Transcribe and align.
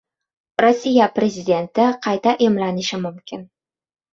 Rossiya 0.63 1.09
Prezidenti 1.19 1.85
qayta 2.07 2.35
emlanishi 2.49 3.01
mumkin 3.07 3.49